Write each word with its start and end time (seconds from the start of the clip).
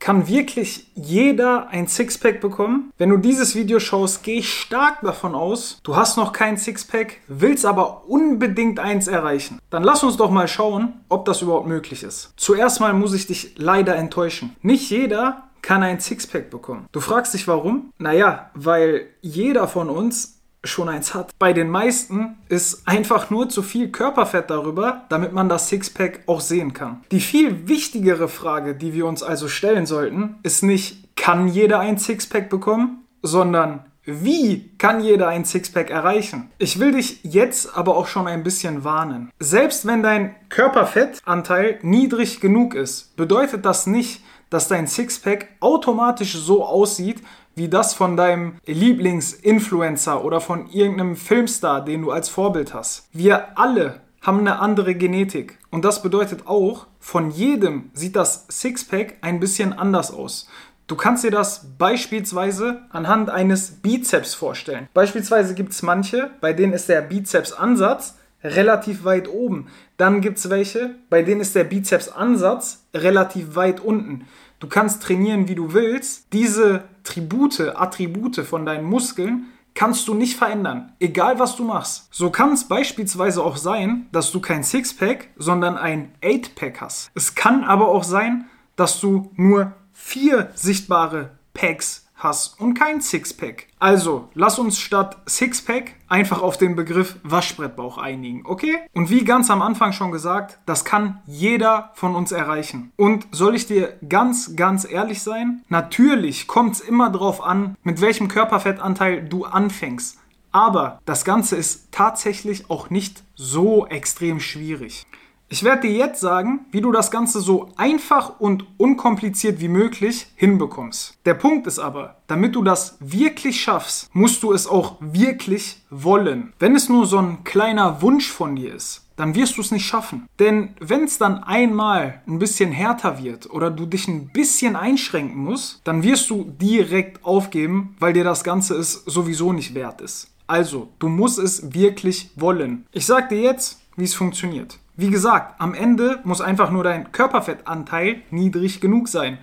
Kann 0.00 0.26
wirklich 0.26 0.90
jeder 0.94 1.68
ein 1.68 1.86
Sixpack 1.86 2.40
bekommen? 2.40 2.90
Wenn 2.96 3.10
du 3.10 3.18
dieses 3.18 3.54
Video 3.54 3.78
schaust, 3.78 4.22
gehe 4.22 4.38
ich 4.38 4.52
stark 4.52 5.02
davon 5.02 5.34
aus, 5.34 5.78
du 5.82 5.94
hast 5.94 6.16
noch 6.16 6.32
kein 6.32 6.56
Sixpack, 6.56 7.18
willst 7.28 7.66
aber 7.66 8.08
unbedingt 8.08 8.80
eins 8.80 9.08
erreichen. 9.08 9.60
Dann 9.68 9.84
lass 9.84 10.02
uns 10.02 10.16
doch 10.16 10.30
mal 10.30 10.48
schauen, 10.48 10.94
ob 11.10 11.26
das 11.26 11.42
überhaupt 11.42 11.68
möglich 11.68 12.02
ist. 12.02 12.32
Zuerst 12.36 12.80
mal 12.80 12.94
muss 12.94 13.12
ich 13.12 13.26
dich 13.26 13.54
leider 13.58 13.94
enttäuschen. 13.94 14.56
Nicht 14.62 14.90
jeder 14.90 15.50
kann 15.60 15.82
ein 15.82 16.00
Sixpack 16.00 16.48
bekommen. 16.48 16.86
Du 16.92 17.00
fragst 17.00 17.34
dich 17.34 17.46
warum? 17.46 17.92
Naja, 17.98 18.50
weil 18.54 19.06
jeder 19.20 19.68
von 19.68 19.90
uns 19.90 20.39
schon 20.64 20.88
eins 20.88 21.14
hat. 21.14 21.32
Bei 21.38 21.52
den 21.52 21.70
meisten 21.70 22.36
ist 22.48 22.86
einfach 22.86 23.30
nur 23.30 23.48
zu 23.48 23.62
viel 23.62 23.90
Körperfett 23.90 24.50
darüber, 24.50 25.04
damit 25.08 25.32
man 25.32 25.48
das 25.48 25.68
Sixpack 25.68 26.20
auch 26.26 26.40
sehen 26.40 26.72
kann. 26.72 27.02
Die 27.10 27.20
viel 27.20 27.68
wichtigere 27.68 28.28
Frage, 28.28 28.74
die 28.74 28.92
wir 28.92 29.06
uns 29.06 29.22
also 29.22 29.48
stellen 29.48 29.86
sollten, 29.86 30.36
ist 30.42 30.62
nicht, 30.62 31.16
kann 31.16 31.48
jeder 31.48 31.80
ein 31.80 31.98
Sixpack 31.98 32.48
bekommen, 32.50 33.04
sondern 33.22 33.84
wie 34.04 34.76
kann 34.78 35.00
jeder 35.00 35.28
ein 35.28 35.44
Sixpack 35.44 35.90
erreichen? 35.90 36.50
Ich 36.58 36.78
will 36.78 36.92
dich 36.92 37.20
jetzt 37.22 37.76
aber 37.76 37.96
auch 37.96 38.06
schon 38.06 38.26
ein 38.26 38.42
bisschen 38.42 38.82
warnen. 38.82 39.30
Selbst 39.38 39.86
wenn 39.86 40.02
dein 40.02 40.34
Körperfettanteil 40.48 41.78
niedrig 41.82 42.40
genug 42.40 42.74
ist, 42.74 43.14
bedeutet 43.16 43.64
das 43.64 43.86
nicht, 43.86 44.22
dass 44.50 44.68
dein 44.68 44.86
Sixpack 44.86 45.48
automatisch 45.60 46.36
so 46.36 46.64
aussieht, 46.64 47.22
wie 47.54 47.68
das 47.68 47.94
von 47.94 48.16
deinem 48.16 48.54
Lieblingsinfluencer 48.66 50.24
oder 50.24 50.40
von 50.40 50.68
irgendeinem 50.68 51.16
Filmstar, 51.16 51.84
den 51.84 52.02
du 52.02 52.10
als 52.10 52.28
Vorbild 52.28 52.74
hast. 52.74 53.08
Wir 53.12 53.58
alle 53.58 54.00
haben 54.22 54.40
eine 54.40 54.58
andere 54.58 54.94
Genetik. 54.94 55.58
Und 55.70 55.84
das 55.84 56.02
bedeutet 56.02 56.46
auch, 56.46 56.86
von 56.98 57.30
jedem 57.30 57.90
sieht 57.94 58.16
das 58.16 58.46
Sixpack 58.50 59.16
ein 59.22 59.40
bisschen 59.40 59.72
anders 59.72 60.12
aus. 60.12 60.48
Du 60.86 60.96
kannst 60.96 61.22
dir 61.22 61.30
das 61.30 61.66
beispielsweise 61.78 62.82
anhand 62.90 63.30
eines 63.30 63.70
Bizeps 63.70 64.34
vorstellen. 64.34 64.88
Beispielsweise 64.92 65.54
gibt 65.54 65.72
es 65.72 65.82
manche, 65.82 66.30
bei 66.40 66.52
denen 66.52 66.72
ist 66.72 66.88
der 66.88 67.00
Bizepsansatz 67.00 68.16
relativ 68.42 69.04
weit 69.04 69.28
oben. 69.28 69.66
Dann 69.96 70.20
gibt 70.20 70.38
es 70.38 70.50
welche, 70.50 70.96
bei 71.08 71.22
denen 71.22 71.40
ist 71.40 71.54
der 71.54 71.64
Bizepsansatz 71.64 72.86
relativ 72.94 73.54
weit 73.54 73.80
unten. 73.80 74.26
Du 74.58 74.68
kannst 74.68 75.02
trainieren, 75.02 75.48
wie 75.48 75.54
du 75.54 75.72
willst. 75.72 76.32
Diese 76.32 76.84
Tribute, 77.04 77.60
Attribute 77.76 78.40
von 78.40 78.66
deinen 78.66 78.84
Muskeln 78.84 79.46
kannst 79.74 80.08
du 80.08 80.14
nicht 80.14 80.36
verändern, 80.36 80.92
egal 81.00 81.38
was 81.38 81.56
du 81.56 81.64
machst. 81.64 82.08
So 82.10 82.30
kann 82.30 82.52
es 82.52 82.68
beispielsweise 82.68 83.42
auch 83.42 83.56
sein, 83.56 84.06
dass 84.12 84.32
du 84.32 84.40
kein 84.40 84.64
Sixpack, 84.64 85.28
sondern 85.36 85.78
ein 85.78 86.12
Eightpack 86.22 86.80
hast. 86.80 87.10
Es 87.14 87.34
kann 87.34 87.64
aber 87.64 87.88
auch 87.88 88.04
sein, 88.04 88.46
dass 88.76 89.00
du 89.00 89.30
nur 89.36 89.72
vier 89.92 90.50
sichtbare 90.54 91.30
Packs 91.54 92.09
hast 92.20 92.60
und 92.60 92.74
kein 92.74 93.00
Sixpack. 93.00 93.66
Also, 93.78 94.28
lass 94.34 94.58
uns 94.58 94.78
statt 94.78 95.18
Sixpack 95.28 95.94
einfach 96.08 96.42
auf 96.42 96.56
den 96.56 96.76
Begriff 96.76 97.16
Waschbrettbauch 97.22 97.98
einigen, 97.98 98.42
okay? 98.44 98.78
Und 98.92 99.10
wie 99.10 99.24
ganz 99.24 99.50
am 99.50 99.62
Anfang 99.62 99.92
schon 99.92 100.12
gesagt, 100.12 100.58
das 100.66 100.84
kann 100.84 101.20
jeder 101.26 101.90
von 101.94 102.14
uns 102.14 102.32
erreichen. 102.32 102.92
Und 102.96 103.26
soll 103.32 103.54
ich 103.54 103.66
dir 103.66 103.98
ganz, 104.08 104.56
ganz 104.56 104.90
ehrlich 104.90 105.22
sein? 105.22 105.62
Natürlich 105.68 106.46
kommt 106.46 106.74
es 106.74 106.80
immer 106.80 107.10
darauf 107.10 107.42
an, 107.42 107.76
mit 107.82 108.00
welchem 108.00 108.28
Körperfettanteil 108.28 109.28
du 109.28 109.44
anfängst. 109.44 110.18
Aber 110.52 111.00
das 111.04 111.24
Ganze 111.24 111.56
ist 111.56 111.92
tatsächlich 111.92 112.70
auch 112.70 112.90
nicht 112.90 113.22
so 113.36 113.86
extrem 113.86 114.40
schwierig. 114.40 115.06
Ich 115.52 115.64
werde 115.64 115.88
dir 115.88 115.96
jetzt 115.96 116.20
sagen, 116.20 116.60
wie 116.70 116.80
du 116.80 116.92
das 116.92 117.10
Ganze 117.10 117.40
so 117.40 117.72
einfach 117.76 118.38
und 118.38 118.66
unkompliziert 118.76 119.60
wie 119.60 119.66
möglich 119.66 120.28
hinbekommst. 120.36 121.18
Der 121.26 121.34
Punkt 121.34 121.66
ist 121.66 121.80
aber, 121.80 122.18
damit 122.28 122.54
du 122.54 122.62
das 122.62 122.96
wirklich 123.00 123.60
schaffst, 123.60 124.14
musst 124.14 124.44
du 124.44 124.52
es 124.52 124.68
auch 124.68 124.94
wirklich 125.00 125.82
wollen. 125.90 126.52
Wenn 126.60 126.76
es 126.76 126.88
nur 126.88 127.04
so 127.04 127.18
ein 127.18 127.42
kleiner 127.42 128.00
Wunsch 128.00 128.30
von 128.30 128.54
dir 128.54 128.72
ist, 128.72 129.08
dann 129.16 129.34
wirst 129.34 129.56
du 129.56 129.60
es 129.60 129.72
nicht 129.72 129.84
schaffen. 129.84 130.28
Denn 130.38 130.76
wenn 130.78 131.02
es 131.02 131.18
dann 131.18 131.42
einmal 131.42 132.22
ein 132.28 132.38
bisschen 132.38 132.70
härter 132.70 133.20
wird 133.20 133.50
oder 133.50 133.72
du 133.72 133.86
dich 133.86 134.06
ein 134.06 134.28
bisschen 134.28 134.76
einschränken 134.76 135.42
musst, 135.42 135.80
dann 135.82 136.04
wirst 136.04 136.30
du 136.30 136.44
direkt 136.60 137.24
aufgeben, 137.24 137.96
weil 137.98 138.12
dir 138.12 138.22
das 138.22 138.44
Ganze 138.44 138.76
es 138.76 139.02
sowieso 139.04 139.52
nicht 139.52 139.74
wert 139.74 140.00
ist. 140.00 140.30
Also, 140.46 140.90
du 141.00 141.08
musst 141.08 141.40
es 141.40 141.74
wirklich 141.74 142.30
wollen. 142.36 142.86
Ich 142.92 143.06
sag 143.06 143.30
dir 143.30 143.40
jetzt, 143.40 143.80
wie 143.96 144.04
es 144.04 144.14
funktioniert. 144.14 144.78
Wie 145.00 145.08
gesagt, 145.08 145.58
am 145.62 145.72
Ende 145.72 146.20
muss 146.24 146.42
einfach 146.42 146.70
nur 146.70 146.84
dein 146.84 147.10
Körperfettanteil 147.10 148.20
niedrig 148.30 148.82
genug 148.82 149.08
sein. 149.08 149.38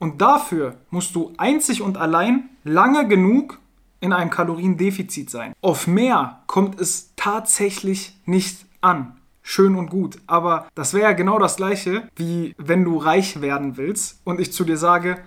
Und 0.00 0.20
dafür 0.20 0.78
musst 0.90 1.14
du 1.14 1.32
einzig 1.36 1.80
und 1.80 1.96
allein 1.96 2.48
lange 2.64 3.06
genug 3.06 3.60
in 4.00 4.12
einem 4.12 4.30
Kaloriendefizit 4.30 5.30
sein. 5.30 5.52
Auf 5.62 5.86
mehr 5.86 6.40
kommt 6.48 6.80
es 6.80 7.12
tatsächlich 7.14 8.16
nicht 8.24 8.66
an. 8.80 9.16
Schön 9.42 9.76
und 9.76 9.90
gut, 9.90 10.18
aber 10.26 10.66
das 10.74 10.92
wäre 10.92 11.04
ja 11.04 11.12
genau 11.12 11.38
das 11.38 11.54
gleiche, 11.54 12.08
wie 12.16 12.52
wenn 12.58 12.82
du 12.82 12.96
reich 12.96 13.40
werden 13.40 13.76
willst 13.76 14.20
und 14.24 14.40
ich 14.40 14.52
zu 14.52 14.64
dir 14.64 14.76
sage, 14.76 15.18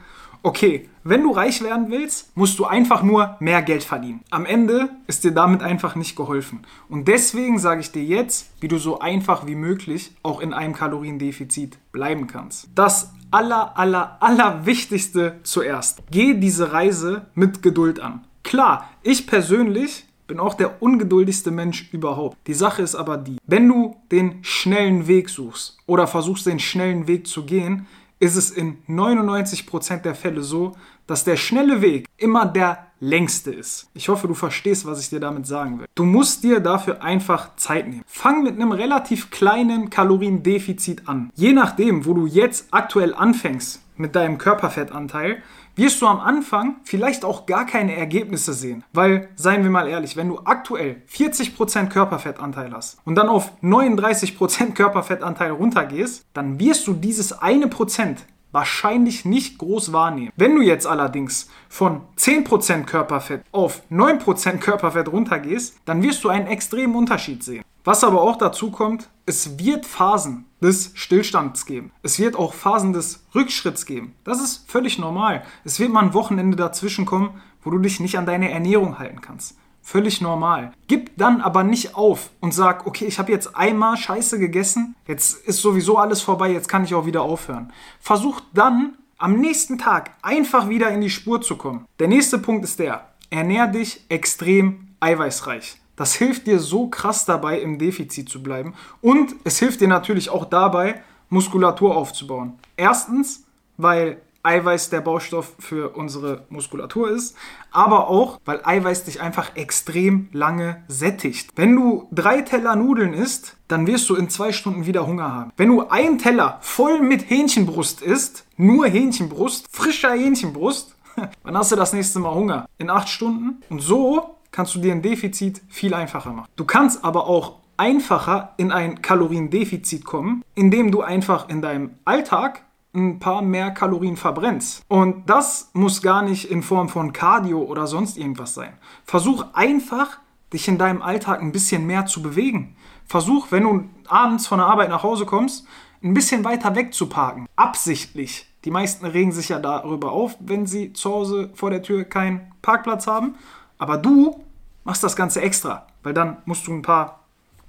okay, 0.43 0.89
wenn 1.03 1.23
du 1.23 1.31
reich 1.31 1.61
werden 1.61 1.89
willst, 1.89 2.35
musst 2.35 2.59
du 2.59 2.65
einfach 2.65 3.03
nur 3.03 3.37
mehr 3.39 3.61
Geld 3.61 3.83
verdienen. 3.83 4.21
Am 4.29 4.45
Ende 4.45 4.89
ist 5.07 5.23
dir 5.23 5.31
damit 5.31 5.63
einfach 5.63 5.95
nicht 5.95 6.15
geholfen. 6.15 6.61
Und 6.87 7.07
deswegen 7.07 7.59
sage 7.59 7.81
ich 7.81 7.91
dir 7.91 8.03
jetzt, 8.03 8.51
wie 8.59 8.67
du 8.67 8.77
so 8.77 8.99
einfach 8.99 9.47
wie 9.47 9.55
möglich 9.55 10.11
auch 10.23 10.39
in 10.39 10.53
einem 10.53 10.73
Kaloriendefizit 10.73 11.77
bleiben 11.91 12.27
kannst. 12.27 12.69
Das 12.75 13.13
aller, 13.31 13.77
aller, 13.77 14.17
aller 14.19 14.65
Wichtigste 14.65 15.39
zuerst. 15.43 16.03
Geh 16.11 16.33
diese 16.33 16.73
Reise 16.73 17.27
mit 17.33 17.61
Geduld 17.61 17.99
an. 17.99 18.25
Klar, 18.43 18.89
ich 19.03 19.27
persönlich 19.27 20.05
bin 20.27 20.39
auch 20.39 20.53
der 20.53 20.81
ungeduldigste 20.81 21.51
Mensch 21.51 21.89
überhaupt. 21.91 22.37
Die 22.47 22.53
Sache 22.53 22.81
ist 22.81 22.95
aber 22.95 23.17
die, 23.17 23.37
wenn 23.47 23.67
du 23.67 23.97
den 24.11 24.43
schnellen 24.43 25.07
Weg 25.07 25.29
suchst 25.29 25.77
oder 25.87 26.07
versuchst 26.07 26.45
den 26.45 26.59
schnellen 26.59 27.07
Weg 27.07 27.27
zu 27.27 27.45
gehen, 27.45 27.87
ist 28.19 28.35
es 28.35 28.51
in 28.51 28.83
99% 28.87 30.01
der 30.01 30.15
Fälle 30.15 30.43
so, 30.43 30.75
dass 31.07 31.23
der 31.23 31.37
schnelle 31.37 31.81
Weg 31.81 32.07
immer 32.17 32.45
der 32.45 32.88
längste 32.99 33.51
ist. 33.51 33.89
Ich 33.93 34.09
hoffe, 34.09 34.27
du 34.27 34.33
verstehst, 34.33 34.85
was 34.85 35.01
ich 35.01 35.09
dir 35.09 35.19
damit 35.19 35.47
sagen 35.47 35.79
will. 35.79 35.87
Du 35.95 36.03
musst 36.03 36.43
dir 36.43 36.59
dafür 36.59 37.01
einfach 37.01 37.55
Zeit 37.55 37.87
nehmen. 37.87 38.03
Fang 38.05 38.43
mit 38.43 38.55
einem 38.55 38.71
relativ 38.71 39.31
kleinen 39.31 39.89
Kaloriendefizit 39.89 41.07
an. 41.07 41.31
Je 41.35 41.53
nachdem, 41.53 42.05
wo 42.05 42.13
du 42.13 42.25
jetzt 42.25 42.67
aktuell 42.71 43.13
anfängst 43.13 43.81
mit 43.95 44.15
deinem 44.15 44.37
Körperfettanteil, 44.37 45.43
wirst 45.75 46.01
du 46.01 46.07
am 46.07 46.19
Anfang 46.19 46.75
vielleicht 46.83 47.23
auch 47.23 47.45
gar 47.45 47.65
keine 47.65 47.95
Ergebnisse 47.95 48.53
sehen. 48.53 48.83
Weil, 48.91 49.29
seien 49.35 49.63
wir 49.63 49.71
mal 49.71 49.87
ehrlich, 49.87 50.17
wenn 50.17 50.27
du 50.27 50.39
aktuell 50.43 51.01
40% 51.09 51.87
Körperfettanteil 51.87 52.73
hast 52.73 52.97
und 53.05 53.15
dann 53.15 53.29
auf 53.29 53.53
39% 53.63 54.73
Körperfettanteil 54.73 55.51
runtergehst, 55.51 56.25
dann 56.33 56.59
wirst 56.59 56.85
du 56.87 56.93
dieses 56.93 57.31
eine 57.33 57.67
Prozent 57.67 58.25
wahrscheinlich 58.51 59.25
nicht 59.25 59.57
groß 59.57 59.93
wahrnehmen. 59.93 60.31
Wenn 60.35 60.55
du 60.55 60.61
jetzt 60.61 60.87
allerdings 60.87 61.49
von 61.67 62.01
10% 62.17 62.85
Körperfett 62.85 63.43
auf 63.51 63.83
9% 63.91 64.57
Körperfett 64.57 65.11
runtergehst, 65.11 65.77
dann 65.85 66.01
wirst 66.03 66.23
du 66.23 66.29
einen 66.29 66.47
extremen 66.47 66.95
Unterschied 66.95 67.43
sehen. 67.43 67.63
Was 67.83 68.03
aber 68.03 68.21
auch 68.21 68.35
dazu 68.35 68.71
kommt, 68.71 69.09
es 69.25 69.57
wird 69.57 69.85
Phasen 69.85 70.45
des 70.61 70.91
Stillstands 70.95 71.65
geben. 71.65 71.91
Es 72.03 72.19
wird 72.19 72.35
auch 72.35 72.53
Phasen 72.53 72.93
des 72.93 73.25
Rückschritts 73.33 73.85
geben. 73.85 74.15
Das 74.23 74.41
ist 74.41 74.69
völlig 74.69 74.99
normal. 74.99 75.43
Es 75.63 75.79
wird 75.79 75.91
mal 75.91 76.03
ein 76.03 76.13
Wochenende 76.13 76.57
dazwischen 76.57 77.05
kommen, 77.05 77.41
wo 77.63 77.69
du 77.69 77.79
dich 77.79 77.99
nicht 77.99 78.17
an 78.17 78.25
deine 78.25 78.51
Ernährung 78.51 78.99
halten 78.99 79.21
kannst. 79.21 79.57
Völlig 79.81 80.21
normal. 80.21 80.73
Gib 80.87 81.17
dann 81.17 81.41
aber 81.41 81.63
nicht 81.63 81.95
auf 81.95 82.29
und 82.41 82.53
sag, 82.53 82.85
okay, 82.85 83.05
ich 83.05 83.17
habe 83.17 83.31
jetzt 83.31 83.55
einmal 83.55 83.97
Scheiße 83.97 84.37
gegessen, 84.39 84.95
jetzt 85.07 85.45
ist 85.47 85.61
sowieso 85.61 85.97
alles 85.97 86.21
vorbei, 86.21 86.51
jetzt 86.51 86.69
kann 86.69 86.83
ich 86.83 86.93
auch 86.93 87.05
wieder 87.05 87.23
aufhören. 87.23 87.73
Versuch 87.99 88.41
dann 88.53 88.97
am 89.17 89.39
nächsten 89.39 89.77
Tag 89.77 90.11
einfach 90.21 90.69
wieder 90.69 90.89
in 90.91 91.01
die 91.01 91.09
Spur 91.09 91.41
zu 91.41 91.57
kommen. 91.57 91.85
Der 91.99 92.07
nächste 92.07 92.37
Punkt 92.37 92.63
ist 92.63 92.79
der, 92.79 93.09
ernähr 93.29 93.67
dich 93.67 94.05
extrem 94.09 94.89
eiweißreich. 94.99 95.77
Das 95.95 96.13
hilft 96.13 96.47
dir 96.47 96.59
so 96.59 96.87
krass 96.87 97.25
dabei, 97.25 97.59
im 97.59 97.77
Defizit 97.77 98.29
zu 98.29 98.41
bleiben. 98.41 98.73
Und 99.01 99.35
es 99.43 99.59
hilft 99.59 99.81
dir 99.81 99.89
natürlich 99.89 100.29
auch 100.29 100.45
dabei, 100.45 101.03
Muskulatur 101.29 101.95
aufzubauen. 101.97 102.57
Erstens, 102.77 103.43
weil 103.75 104.21
Eiweiß 104.43 104.89
der 104.89 105.01
Baustoff 105.01 105.53
für 105.59 105.89
unsere 105.95 106.45
Muskulatur 106.49 107.09
ist, 107.09 107.35
aber 107.71 108.07
auch, 108.07 108.39
weil 108.45 108.61
Eiweiß 108.63 109.03
dich 109.03 109.21
einfach 109.21 109.55
extrem 109.55 110.29
lange 110.31 110.83
sättigt. 110.87 111.51
Wenn 111.55 111.75
du 111.75 112.07
drei 112.11 112.41
Teller 112.41 112.75
Nudeln 112.75 113.13
isst, 113.13 113.57
dann 113.67 113.87
wirst 113.87 114.09
du 114.09 114.15
in 114.15 114.29
zwei 114.29 114.51
Stunden 114.51 114.85
wieder 114.85 115.05
Hunger 115.05 115.33
haben. 115.33 115.51
Wenn 115.57 115.69
du 115.69 115.87
einen 115.87 116.17
Teller 116.17 116.57
voll 116.61 117.01
mit 117.01 117.29
Hähnchenbrust 117.29 118.01
isst, 118.01 118.45
nur 118.57 118.87
Hähnchenbrust, 118.87 119.67
frischer 119.71 120.13
Hähnchenbrust, 120.13 120.95
dann 121.43 121.57
hast 121.57 121.71
du 121.71 121.75
das 121.75 121.93
nächste 121.93 122.19
Mal 122.19 122.33
Hunger. 122.33 122.65
In 122.77 122.89
acht 122.89 123.09
Stunden. 123.09 123.61
Und 123.69 123.81
so 123.81 124.35
kannst 124.51 124.75
du 124.75 124.79
dir 124.79 124.93
ein 124.93 125.01
Defizit 125.01 125.61
viel 125.67 125.93
einfacher 125.93 126.31
machen. 126.31 126.49
Du 126.55 126.65
kannst 126.65 127.03
aber 127.03 127.27
auch 127.27 127.57
einfacher 127.77 128.53
in 128.57 128.71
ein 128.71 129.01
Kaloriendefizit 129.01 130.03
kommen, 130.03 130.43
indem 130.53 130.91
du 130.91 131.01
einfach 131.01 131.47
in 131.49 131.61
deinem 131.61 131.91
Alltag 132.03 132.63
ein 132.93 133.19
paar 133.19 133.41
mehr 133.41 133.71
Kalorien 133.71 134.17
verbrennst. 134.17 134.83
Und 134.87 135.29
das 135.29 135.69
muss 135.73 136.01
gar 136.01 136.21
nicht 136.21 136.49
in 136.49 136.63
Form 136.63 136.89
von 136.89 137.13
Cardio 137.13 137.61
oder 137.61 137.87
sonst 137.87 138.17
irgendwas 138.17 138.53
sein. 138.53 138.73
Versuch 139.05 139.45
einfach, 139.53 140.19
dich 140.51 140.67
in 140.67 140.77
deinem 140.77 141.01
Alltag 141.01 141.41
ein 141.41 141.51
bisschen 141.51 141.85
mehr 141.85 142.05
zu 142.05 142.21
bewegen. 142.21 142.75
Versuch, 143.05 143.47
wenn 143.51 143.63
du 143.63 143.85
abends 144.07 144.47
von 144.47 144.57
der 144.57 144.67
Arbeit 144.67 144.89
nach 144.89 145.03
Hause 145.03 145.25
kommst, 145.25 145.67
ein 146.03 146.13
bisschen 146.13 146.43
weiter 146.43 146.75
weg 146.75 146.93
zu 146.93 147.07
parken. 147.07 147.47
Absichtlich. 147.55 148.47
Die 148.65 148.71
meisten 148.71 149.05
regen 149.05 149.31
sich 149.31 149.49
ja 149.49 149.59
darüber 149.59 150.11
auf, 150.11 150.35
wenn 150.39 150.65
sie 150.65 150.93
zu 150.93 151.11
Hause 151.11 151.51
vor 151.53 151.69
der 151.69 151.81
Tür 151.81 152.03
keinen 152.03 152.51
Parkplatz 152.61 153.07
haben. 153.07 153.35
Aber 153.77 153.97
du 153.97 154.43
machst 154.83 155.03
das 155.03 155.15
Ganze 155.15 155.41
extra, 155.41 155.87
weil 156.03 156.13
dann 156.13 156.37
musst 156.45 156.67
du 156.67 156.73
ein 156.73 156.81
paar 156.81 157.19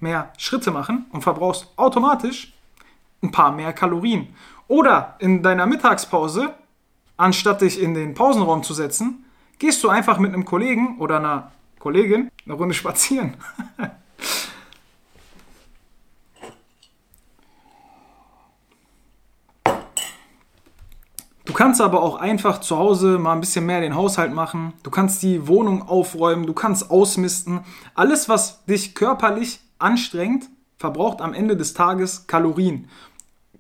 mehr 0.00 0.32
Schritte 0.38 0.70
machen 0.70 1.06
und 1.12 1.23
verbrauchst 1.23 1.69
automatisch 1.76 2.55
ein 3.22 3.31
paar 3.31 3.52
mehr 3.52 3.72
Kalorien. 3.72 4.34
Oder 4.69 5.17
in 5.19 5.43
deiner 5.43 5.67
Mittagspause, 5.67 6.55
anstatt 7.17 7.61
dich 7.61 7.81
in 7.81 7.94
den 7.94 8.14
Pausenraum 8.14 8.62
zu 8.62 8.75
setzen, 8.75 9.25
gehst 9.58 9.82
du 9.84 9.88
einfach 9.88 10.19
mit 10.19 10.32
einem 10.32 10.44
Kollegen 10.44 10.99
oder 10.99 11.19
einer 11.19 11.52
Kollegin 11.78 12.31
eine 12.44 12.55
Runde 12.55 12.75
spazieren. 12.75 13.34
Du 21.50 21.56
kannst 21.56 21.81
aber 21.81 22.00
auch 22.00 22.14
einfach 22.14 22.61
zu 22.61 22.78
Hause 22.78 23.19
mal 23.19 23.32
ein 23.32 23.40
bisschen 23.40 23.66
mehr 23.66 23.81
den 23.81 23.96
Haushalt 23.96 24.32
machen. 24.32 24.73
Du 24.84 24.90
kannst 24.90 25.20
die 25.25 25.49
Wohnung 25.49 25.82
aufräumen, 25.82 26.46
du 26.46 26.52
kannst 26.52 26.93
ausmisten. 26.93 27.62
Alles, 27.96 28.28
was 28.28 28.64
dich 28.66 28.94
körperlich 28.94 29.58
anstrengt, 29.81 30.49
verbraucht 30.78 31.20
am 31.20 31.34
Ende 31.34 31.56
des 31.56 31.75
Tages 31.75 32.28
Kalorien. 32.28 32.88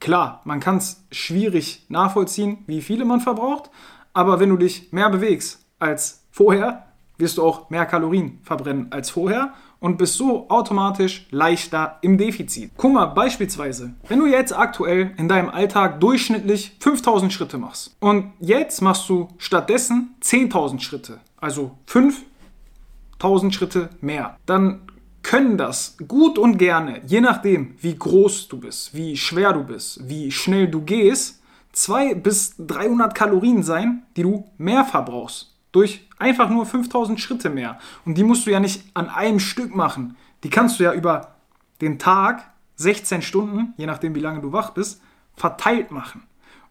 Klar, 0.00 0.40
man 0.44 0.60
kann 0.60 0.78
es 0.78 1.04
schwierig 1.12 1.84
nachvollziehen, 1.88 2.64
wie 2.66 2.80
viele 2.80 3.04
man 3.04 3.20
verbraucht, 3.20 3.70
aber 4.14 4.40
wenn 4.40 4.48
du 4.48 4.56
dich 4.56 4.92
mehr 4.92 5.10
bewegst 5.10 5.64
als 5.78 6.24
vorher, 6.30 6.86
wirst 7.18 7.36
du 7.36 7.42
auch 7.42 7.68
mehr 7.68 7.84
Kalorien 7.84 8.38
verbrennen 8.42 8.86
als 8.90 9.10
vorher 9.10 9.52
und 9.78 9.98
bist 9.98 10.14
so 10.14 10.48
automatisch 10.48 11.26
leichter 11.30 11.98
im 12.00 12.16
Defizit. 12.16 12.70
Guck 12.78 12.94
mal, 12.94 13.06
beispielsweise, 13.06 13.92
wenn 14.08 14.18
du 14.18 14.26
jetzt 14.26 14.56
aktuell 14.56 15.12
in 15.18 15.28
deinem 15.28 15.50
Alltag 15.50 16.00
durchschnittlich 16.00 16.76
5000 16.80 17.32
Schritte 17.32 17.58
machst 17.58 17.94
und 18.00 18.32
jetzt 18.40 18.80
machst 18.80 19.08
du 19.08 19.28
stattdessen 19.36 20.14
10.000 20.22 20.80
Schritte, 20.80 21.20
also 21.36 21.72
5000 21.86 23.54
Schritte 23.54 23.90
mehr, 24.00 24.38
dann 24.46 24.80
können 25.22 25.58
das 25.58 25.96
gut 26.08 26.38
und 26.38 26.58
gerne, 26.58 27.02
je 27.06 27.20
nachdem, 27.20 27.74
wie 27.80 27.94
groß 27.94 28.48
du 28.48 28.58
bist, 28.58 28.94
wie 28.94 29.16
schwer 29.16 29.52
du 29.52 29.64
bist, 29.64 30.08
wie 30.08 30.30
schnell 30.30 30.68
du 30.68 30.82
gehst, 30.82 31.42
200 31.72 32.22
bis 32.22 32.54
300 32.58 33.14
Kalorien 33.14 33.62
sein, 33.62 34.02
die 34.16 34.22
du 34.22 34.48
mehr 34.58 34.84
verbrauchst. 34.84 35.54
Durch 35.72 36.08
einfach 36.18 36.50
nur 36.50 36.66
5000 36.66 37.20
Schritte 37.20 37.48
mehr. 37.48 37.78
Und 38.04 38.18
die 38.18 38.24
musst 38.24 38.46
du 38.46 38.50
ja 38.50 38.58
nicht 38.58 38.82
an 38.94 39.08
einem 39.08 39.38
Stück 39.38 39.74
machen. 39.74 40.16
Die 40.42 40.50
kannst 40.50 40.80
du 40.80 40.84
ja 40.84 40.92
über 40.92 41.36
den 41.80 41.98
Tag, 41.98 42.50
16 42.76 43.22
Stunden, 43.22 43.74
je 43.76 43.86
nachdem 43.86 44.14
wie 44.14 44.20
lange 44.20 44.40
du 44.40 44.52
wach 44.52 44.70
bist, 44.70 45.00
verteilt 45.36 45.90
machen. 45.90 46.22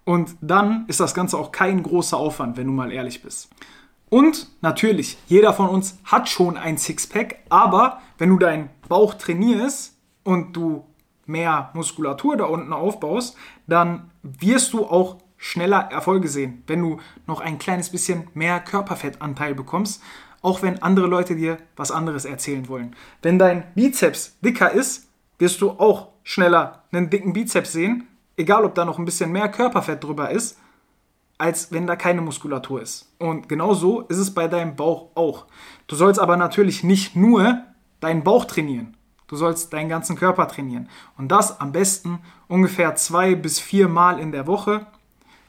Und 0.03 0.35
dann 0.41 0.85
ist 0.87 0.99
das 0.99 1.13
Ganze 1.13 1.37
auch 1.37 1.51
kein 1.51 1.83
großer 1.83 2.17
Aufwand, 2.17 2.57
wenn 2.57 2.67
du 2.67 2.73
mal 2.73 2.91
ehrlich 2.91 3.21
bist. 3.21 3.49
Und 4.09 4.47
natürlich, 4.61 5.17
jeder 5.27 5.53
von 5.53 5.69
uns 5.69 5.99
hat 6.03 6.29
schon 6.29 6.57
ein 6.57 6.77
Sixpack, 6.77 7.39
aber 7.49 8.01
wenn 8.17 8.29
du 8.29 8.37
deinen 8.37 8.69
Bauch 8.87 9.13
trainierst 9.13 9.95
und 10.23 10.53
du 10.53 10.85
mehr 11.25 11.69
Muskulatur 11.73 12.37
da 12.37 12.45
unten 12.45 12.73
aufbaust, 12.73 13.37
dann 13.67 14.09
wirst 14.23 14.73
du 14.73 14.85
auch 14.85 15.17
schneller 15.37 15.89
Erfolge 15.91 16.27
sehen, 16.27 16.63
wenn 16.67 16.81
du 16.81 16.99
noch 17.27 17.39
ein 17.39 17.59
kleines 17.59 17.91
bisschen 17.91 18.27
mehr 18.33 18.59
Körperfettanteil 18.59 19.53
bekommst, 19.53 20.01
auch 20.41 20.61
wenn 20.63 20.81
andere 20.81 21.07
Leute 21.07 21.35
dir 21.35 21.57
was 21.75 21.91
anderes 21.91 22.25
erzählen 22.25 22.67
wollen. 22.67 22.95
Wenn 23.21 23.37
dein 23.37 23.63
Bizeps 23.75 24.37
dicker 24.41 24.71
ist, 24.71 25.07
wirst 25.37 25.61
du 25.61 25.71
auch 25.71 26.09
schneller 26.23 26.83
einen 26.91 27.09
dicken 27.09 27.33
Bizeps 27.33 27.71
sehen, 27.73 28.07
egal 28.37 28.65
ob 28.65 28.75
da 28.75 28.85
noch 28.85 28.97
ein 28.97 29.05
bisschen 29.05 29.31
mehr 29.31 29.49
Körperfett 29.49 30.03
drüber 30.03 30.31
ist 30.31 30.57
als 31.39 31.71
wenn 31.71 31.87
da 31.87 31.95
keine 31.95 32.21
Muskulatur 32.21 32.81
ist. 32.81 33.11
Und 33.17 33.49
genau 33.49 33.73
so 33.73 34.01
ist 34.01 34.17
es 34.17 34.33
bei 34.33 34.47
deinem 34.47 34.75
Bauch 34.75 35.07
auch. 35.15 35.45
Du 35.87 35.95
sollst 35.95 36.19
aber 36.19 36.37
natürlich 36.37 36.83
nicht 36.83 37.15
nur 37.15 37.63
deinen 38.01 38.23
Bauch 38.23 38.45
trainieren. 38.45 38.95
Du 39.27 39.35
sollst 39.35 39.71
deinen 39.73 39.89
ganzen 39.89 40.15
Körper 40.15 40.47
trainieren. 40.47 40.89
Und 41.17 41.29
das 41.29 41.61
am 41.61 41.71
besten 41.71 42.19
ungefähr 42.47 42.95
zwei 42.95 43.35
bis 43.35 43.59
vier 43.59 43.87
Mal 43.87 44.19
in 44.19 44.31
der 44.31 44.47
Woche. 44.47 44.85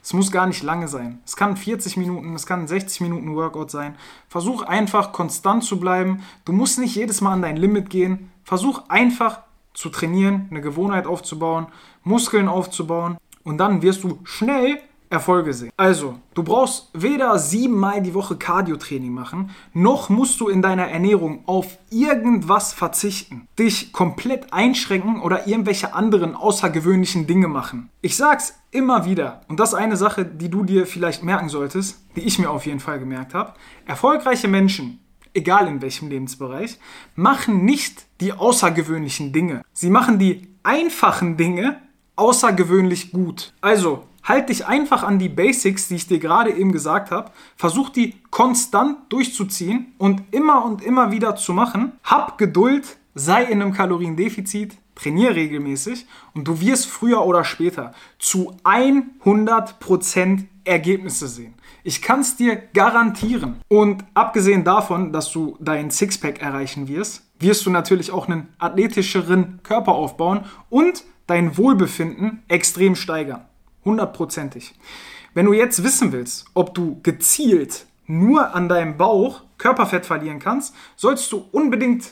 Es 0.01 0.13
muss 0.13 0.31
gar 0.31 0.47
nicht 0.47 0.63
lange 0.63 0.87
sein. 0.87 1.19
Es 1.25 1.35
kann 1.35 1.57
40 1.57 1.97
Minuten, 1.97 2.33
es 2.35 2.45
kann 2.45 2.67
60 2.67 3.01
Minuten 3.01 3.35
Workout 3.35 3.69
sein. 3.69 3.95
Versuch 4.29 4.63
einfach 4.63 5.11
konstant 5.11 5.63
zu 5.63 5.79
bleiben. 5.79 6.23
Du 6.45 6.53
musst 6.53 6.79
nicht 6.79 6.95
jedes 6.95 7.21
Mal 7.21 7.33
an 7.33 7.41
dein 7.41 7.57
Limit 7.57 7.89
gehen. 7.89 8.31
Versuch 8.43 8.83
einfach 8.87 9.41
zu 9.73 9.89
trainieren, 9.89 10.47
eine 10.49 10.61
Gewohnheit 10.61 11.05
aufzubauen, 11.05 11.67
Muskeln 12.03 12.47
aufzubauen. 12.47 13.17
Und 13.43 13.57
dann 13.57 13.81
wirst 13.81 14.03
du 14.03 14.19
schnell 14.23 14.79
Erfolge 15.11 15.53
sehen. 15.53 15.71
Also, 15.75 16.15
du 16.33 16.43
brauchst 16.43 16.89
weder 16.93 17.37
siebenmal 17.37 18.01
die 18.01 18.13
Woche 18.13 18.37
Cardio-Training 18.37 19.11
machen, 19.11 19.51
noch 19.73 20.09
musst 20.09 20.39
du 20.39 20.47
in 20.47 20.61
deiner 20.61 20.87
Ernährung 20.87 21.43
auf 21.45 21.77
irgendwas 21.89 22.71
verzichten, 22.71 23.47
dich 23.59 23.91
komplett 23.91 24.53
einschränken 24.53 25.21
oder 25.21 25.47
irgendwelche 25.47 25.93
anderen 25.93 26.35
außergewöhnlichen 26.35 27.27
Dinge 27.27 27.49
machen. 27.49 27.89
Ich 28.01 28.15
sag's 28.15 28.55
immer 28.71 29.05
wieder, 29.05 29.41
und 29.49 29.59
das 29.59 29.69
ist 29.69 29.75
eine 29.75 29.97
Sache, 29.97 30.25
die 30.25 30.49
du 30.49 30.63
dir 30.63 30.87
vielleicht 30.87 31.23
merken 31.23 31.49
solltest, 31.49 31.99
die 32.15 32.21
ich 32.21 32.39
mir 32.39 32.49
auf 32.49 32.65
jeden 32.65 32.79
Fall 32.79 32.99
gemerkt 32.99 33.33
habe. 33.33 33.53
Erfolgreiche 33.85 34.47
Menschen, 34.47 34.99
egal 35.33 35.67
in 35.67 35.81
welchem 35.81 36.07
Lebensbereich, 36.07 36.79
machen 37.15 37.65
nicht 37.65 38.05
die 38.21 38.31
außergewöhnlichen 38.31 39.33
Dinge. 39.33 39.61
Sie 39.73 39.89
machen 39.89 40.19
die 40.19 40.47
einfachen 40.63 41.35
Dinge 41.35 41.81
außergewöhnlich 42.15 43.11
gut. 43.11 43.51
Also, 43.61 44.03
Halt 44.23 44.49
dich 44.49 44.67
einfach 44.67 45.03
an 45.03 45.19
die 45.19 45.29
Basics, 45.29 45.87
die 45.87 45.95
ich 45.95 46.07
dir 46.07 46.19
gerade 46.19 46.51
eben 46.51 46.71
gesagt 46.71 47.11
habe. 47.11 47.31
Versuch 47.55 47.89
die 47.89 48.15
konstant 48.29 49.11
durchzuziehen 49.11 49.93
und 49.97 50.23
immer 50.31 50.63
und 50.65 50.83
immer 50.83 51.11
wieder 51.11 51.35
zu 51.35 51.53
machen. 51.53 51.93
Hab 52.03 52.37
Geduld, 52.37 52.97
sei 53.15 53.43
in 53.43 53.61
einem 53.61 53.73
Kaloriendefizit, 53.73 54.77
trainiere 54.95 55.35
regelmäßig 55.35 56.05
und 56.33 56.47
du 56.47 56.61
wirst 56.61 56.87
früher 56.87 57.25
oder 57.25 57.43
später 57.43 57.93
zu 58.19 58.55
100% 58.63 60.45
Ergebnisse 60.63 61.27
sehen. 61.27 61.55
Ich 61.83 62.01
kann 62.01 62.19
es 62.19 62.35
dir 62.35 62.55
garantieren. 62.55 63.61
Und 63.67 64.03
abgesehen 64.13 64.63
davon, 64.63 65.11
dass 65.11 65.31
du 65.31 65.57
dein 65.59 65.89
Sixpack 65.89 66.41
erreichen 66.41 66.87
wirst, 66.87 67.23
wirst 67.39 67.65
du 67.65 67.71
natürlich 67.71 68.11
auch 68.11 68.27
einen 68.27 68.49
athletischeren 68.59 69.59
Körper 69.63 69.93
aufbauen 69.93 70.45
und 70.69 71.03
dein 71.25 71.57
Wohlbefinden 71.57 72.43
extrem 72.47 72.95
steigern. 72.95 73.45
Hundertprozentig. 73.83 74.73
Wenn 75.33 75.45
du 75.45 75.53
jetzt 75.53 75.83
wissen 75.83 76.11
willst, 76.11 76.45
ob 76.53 76.73
du 76.73 76.99
gezielt 77.03 77.85
nur 78.05 78.53
an 78.53 78.67
deinem 78.67 78.97
Bauch 78.97 79.41
Körperfett 79.57 80.05
verlieren 80.05 80.39
kannst, 80.39 80.75
sollst 80.95 81.31
du 81.31 81.47
unbedingt 81.51 82.11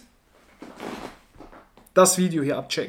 das 1.94 2.18
Video 2.18 2.44
hier 2.44 2.58
abchecken. 2.58 2.78